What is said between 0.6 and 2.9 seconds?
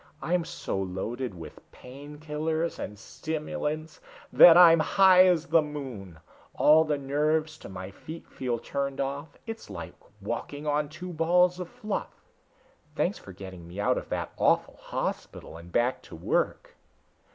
loaded with pain killers